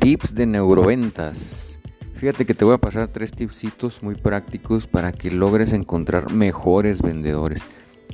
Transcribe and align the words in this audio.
Tips 0.00 0.34
de 0.34 0.46
neuroventas. 0.46 1.78
Fíjate 2.14 2.46
que 2.46 2.54
te 2.54 2.64
voy 2.64 2.72
a 2.72 2.78
pasar 2.78 3.08
tres 3.08 3.32
tipsitos 3.32 4.02
muy 4.02 4.14
prácticos 4.14 4.86
para 4.86 5.12
que 5.12 5.30
logres 5.30 5.74
encontrar 5.74 6.32
mejores 6.32 7.02
vendedores. 7.02 7.62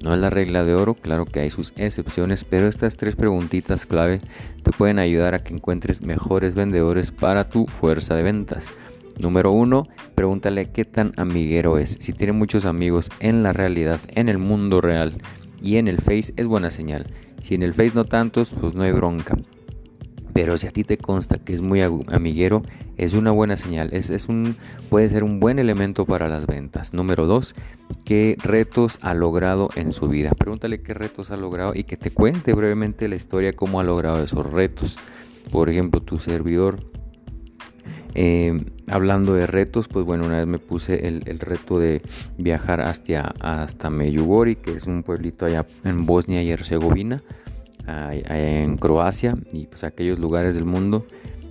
No 0.03 0.13
es 0.13 0.19
la 0.19 0.29
regla 0.29 0.65
de 0.65 0.75
oro, 0.75 0.95
claro 0.95 1.27
que 1.27 1.39
hay 1.39 1.51
sus 1.51 1.73
excepciones, 1.77 2.43
pero 2.43 2.67
estas 2.67 2.97
tres 2.97 3.15
preguntitas 3.15 3.87
clave 3.87 4.21
te 4.65 4.73
pueden 4.73 4.99
ayudar 4.99 5.35
a 5.37 5.45
que 5.45 5.55
encuentres 5.55 6.03
mejores 6.03 6.57
vendedores 6.57 7.13
para 7.13 7.49
tu 7.49 7.69
fuerza 7.69 8.17
de 8.17 8.25
ventas. 8.25 8.67
Número 9.21 9.53
uno, 9.53 9.87
pregúntale 10.17 10.73
qué 10.73 10.85
tan 10.85 11.13
amiguero 11.17 11.79
es. 11.79 11.99
Si 12.01 12.13
tiene 12.13 12.33
muchos 12.33 12.65
amigos 12.65 13.11
en 13.21 13.45
la 13.45 13.53
realidad, 13.53 14.01
en 14.17 14.29
el 14.29 14.39
mundo 14.39 14.81
real 14.81 15.23
y 15.63 15.77
en 15.77 15.87
el 15.87 16.01
Face 16.01 16.35
es 16.37 16.49
buena 16.49 16.71
señal. 16.71 17.07
Si 17.43 17.55
en 17.55 17.63
el 17.63 17.75
Face 17.75 17.93
no 17.95 18.07
tantos, 18.07 18.53
pues 18.61 18.75
no 18.75 18.83
hay 18.83 18.91
bronca. 18.91 19.37
Pero 20.37 20.59
si 20.59 20.67
a 20.67 20.71
ti 20.71 20.85
te 20.85 20.99
consta 20.99 21.39
que 21.39 21.55
es 21.55 21.63
muy 21.63 21.81
amiguero, 21.81 22.63
es 22.99 23.15
una 23.15 23.31
buena 23.31 23.57
señal. 23.57 23.89
Es, 23.95 24.29
un, 24.29 24.55
puede 24.91 25.09
ser 25.09 25.25
un 25.25 25.41
buen 25.41 25.59
elemento 25.59 26.05
para 26.05 26.29
las 26.29 26.47
ventas. 26.47 26.93
Número 26.93 27.25
dos, 27.25 27.55
¿qué 28.05 28.37
retos 28.43 28.99
ha 29.01 29.15
logrado 29.15 29.71
en 29.77 29.95
su 29.95 30.09
vida? 30.09 30.33
Pregúntale 30.37 30.83
qué 30.83 30.93
retos 30.93 31.31
ha 31.31 31.39
logrado 31.39 31.73
y 31.75 31.85
que 31.85 31.97
te 31.97 32.11
cuente 32.11 32.53
brevemente 32.53 33.09
la 33.09 33.17
historia, 33.17 33.55
cómo 33.55 33.81
ha 33.81 33.85
logrado 33.85 34.23
esos 34.23 34.45
retos. 34.45 34.99
Por 35.51 35.71
ejemplo, 35.71 36.03
tu 36.03 36.19
servidor 36.19 36.81
eh, 38.15 38.63
hablando 38.89 39.33
de 39.33 39.47
retos, 39.47 39.89
pues 39.89 40.05
bueno, 40.05 40.27
una 40.27 40.37
vez 40.37 40.47
me 40.47 40.59
puse 40.59 41.09
el, 41.09 41.39
reto 41.41 41.79
de 41.79 42.03
viajar 42.37 42.83
hasta, 42.83 43.35
hasta 43.41 43.91
que 43.91 44.73
es 44.77 44.87
un 44.87 45.03
pueblito 45.03 45.47
allá 45.47 45.65
en 45.85 46.05
Bosnia 46.05 46.43
y 46.43 46.51
Herzegovina, 46.51 47.23
en 47.87 48.77
Croacia 48.77 49.35
y 49.53 49.67
pues 49.67 49.85
aquellos 49.85 50.19
lugares 50.19 50.55
del 50.55 50.65
mundo. 50.65 51.07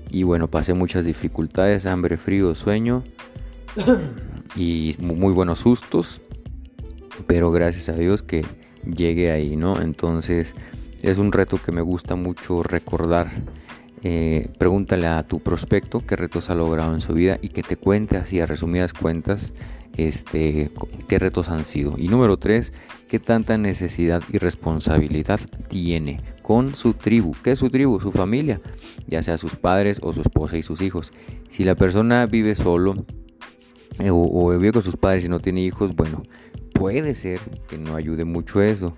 Y 0.09 0.23
bueno, 0.23 0.47
pasé 0.47 0.73
muchas 0.73 1.05
dificultades, 1.05 1.85
hambre, 1.85 2.17
frío, 2.17 2.55
sueño 2.55 3.03
y 4.55 4.95
muy 4.99 5.33
buenos 5.33 5.59
sustos, 5.59 6.21
pero 7.27 7.51
gracias 7.51 7.89
a 7.89 7.93
Dios 7.93 8.23
que 8.23 8.45
llegué 8.85 9.31
ahí, 9.31 9.55
¿no? 9.55 9.81
Entonces 9.81 10.53
es 11.01 11.17
un 11.17 11.31
reto 11.31 11.57
que 11.57 11.71
me 11.71 11.81
gusta 11.81 12.15
mucho 12.15 12.63
recordar 12.63 13.31
eh, 14.07 14.49
pregúntale 14.59 15.07
a 15.07 15.23
tu 15.23 15.39
prospecto 15.39 16.05
qué 16.05 16.15
retos 16.15 16.51
ha 16.51 16.55
logrado 16.55 16.93
en 16.93 17.01
su 17.01 17.13
vida 17.13 17.39
y 17.41 17.49
que 17.49 17.63
te 17.63 17.75
cuente 17.75 18.17
así 18.17 18.39
a 18.39 18.45
resumidas 18.45 18.93
cuentas 18.93 19.51
este, 19.97 20.69
qué 21.07 21.17
retos 21.17 21.49
han 21.49 21.65
sido. 21.65 21.95
Y 21.97 22.07
número 22.07 22.37
tres, 22.37 22.71
qué 23.09 23.17
tanta 23.17 23.57
necesidad 23.57 24.21
y 24.31 24.37
responsabilidad 24.37 25.39
tiene 25.69 26.21
con 26.43 26.75
su 26.75 26.93
tribu. 26.93 27.33
¿Qué 27.43 27.53
es 27.53 27.59
su 27.59 27.71
tribu? 27.71 27.99
Su 27.99 28.11
familia, 28.11 28.61
ya 29.07 29.23
sea 29.23 29.39
sus 29.39 29.55
padres 29.55 29.99
o 30.03 30.13
su 30.13 30.21
esposa 30.21 30.55
y 30.55 30.61
sus 30.61 30.81
hijos. 30.81 31.11
Si 31.49 31.63
la 31.63 31.73
persona 31.73 32.27
vive 32.27 32.53
solo 32.53 33.07
eh, 33.97 34.11
o, 34.11 34.17
o 34.17 34.51
vive 34.51 34.71
con 34.71 34.83
sus 34.83 34.97
padres 34.97 35.25
y 35.25 35.29
no 35.29 35.39
tiene 35.39 35.61
hijos, 35.61 35.95
bueno, 35.95 36.21
puede 36.75 37.15
ser 37.15 37.39
que 37.67 37.79
no 37.79 37.95
ayude 37.95 38.23
mucho 38.23 38.61
eso. 38.61 38.95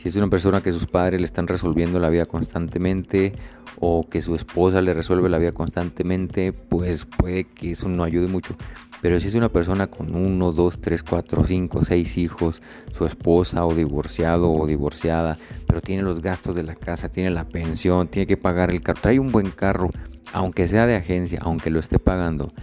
Si 0.00 0.08
es 0.08 0.16
una 0.16 0.28
persona 0.28 0.62
que 0.62 0.72
sus 0.72 0.86
padres 0.86 1.20
le 1.20 1.26
están 1.26 1.46
resolviendo 1.46 2.00
la 2.00 2.08
vida 2.08 2.24
constantemente 2.24 3.34
o 3.80 4.08
que 4.08 4.22
su 4.22 4.34
esposa 4.34 4.80
le 4.80 4.94
resuelve 4.94 5.28
la 5.28 5.36
vida 5.36 5.52
constantemente, 5.52 6.54
pues 6.54 7.04
puede 7.04 7.44
que 7.44 7.72
eso 7.72 7.86
no 7.86 8.02
ayude 8.02 8.26
mucho. 8.26 8.56
Pero 9.02 9.20
si 9.20 9.28
es 9.28 9.34
una 9.34 9.50
persona 9.50 9.88
con 9.88 10.14
uno, 10.14 10.52
dos, 10.52 10.80
tres, 10.80 11.02
cuatro, 11.02 11.44
cinco, 11.44 11.84
seis 11.84 12.16
hijos, 12.16 12.62
su 12.92 13.04
esposa 13.04 13.66
o 13.66 13.74
divorciado 13.74 14.50
o 14.50 14.66
divorciada, 14.66 15.36
pero 15.66 15.82
tiene 15.82 16.02
los 16.02 16.22
gastos 16.22 16.56
de 16.56 16.62
la 16.62 16.76
casa, 16.76 17.10
tiene 17.10 17.28
la 17.28 17.46
pensión, 17.46 18.08
tiene 18.08 18.26
que 18.26 18.38
pagar 18.38 18.70
el 18.70 18.80
carro, 18.80 19.00
trae 19.02 19.20
un 19.20 19.30
buen 19.30 19.50
carro, 19.50 19.90
aunque 20.32 20.66
sea 20.66 20.86
de 20.86 20.96
agencia, 20.96 21.40
aunque 21.42 21.68
lo 21.68 21.78
esté 21.78 21.98
pagando, 21.98 22.54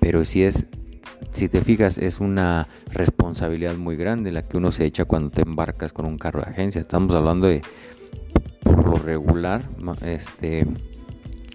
pero 0.00 0.26
si 0.26 0.42
es 0.42 0.66
si 1.32 1.48
te 1.48 1.60
fijas, 1.62 1.98
es 1.98 2.20
una 2.20 2.68
responsabilidad 2.92 3.76
muy 3.76 3.96
grande 3.96 4.32
la 4.32 4.42
que 4.42 4.56
uno 4.56 4.72
se 4.72 4.84
echa 4.84 5.04
cuando 5.04 5.30
te 5.30 5.42
embarcas 5.42 5.92
con 5.92 6.06
un 6.06 6.18
carro 6.18 6.40
de 6.40 6.50
agencia. 6.50 6.80
Estamos 6.80 7.14
hablando 7.14 7.46
de, 7.46 7.62
por 8.62 8.86
lo 8.86 8.96
regular, 8.96 9.62
este, 10.02 10.66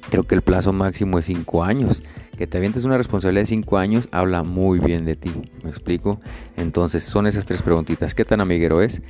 creo 0.09 0.23
que 0.23 0.35
el 0.35 0.41
plazo 0.41 0.73
máximo 0.73 1.19
es 1.19 1.25
5 1.25 1.63
años. 1.63 2.03
Que 2.37 2.47
te 2.47 2.57
avientes 2.57 2.85
una 2.85 2.97
responsabilidad 2.97 3.41
de 3.41 3.47
5 3.47 3.77
años 3.77 4.07
habla 4.11 4.43
muy 4.43 4.79
bien 4.79 5.03
de 5.03 5.17
ti, 5.17 5.31
¿me 5.61 5.69
explico? 5.69 6.21
Entonces 6.55 7.03
son 7.03 7.27
esas 7.27 7.45
tres 7.45 7.61
preguntitas. 7.61 8.16
¿Qué 8.16 8.23
tan 8.23 8.39
amiguero 8.39 8.81
es? 8.81 9.01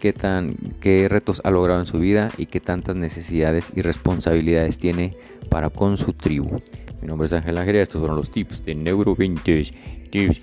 ¿Qué, 0.00 0.12
tan, 0.12 0.54
¿Qué 0.80 1.08
retos 1.08 1.40
ha 1.44 1.50
logrado 1.50 1.80
en 1.80 1.86
su 1.86 1.98
vida? 1.98 2.30
¿Y 2.36 2.44
qué 2.44 2.60
tantas 2.60 2.94
necesidades 2.94 3.72
y 3.74 3.80
responsabilidades 3.80 4.76
tiene 4.76 5.16
para 5.48 5.70
con 5.70 5.96
su 5.96 6.12
tribu? 6.12 6.60
Mi 7.04 7.08
nombre 7.08 7.26
es 7.26 7.34
Ángel 7.34 7.58
Ángel 7.58 7.76
estos 7.76 8.00
son 8.00 8.16
los 8.16 8.30
tips 8.30 8.64
de 8.64 8.74
Neuro 8.74 9.14
20. 9.14 9.66
Tips. 10.08 10.40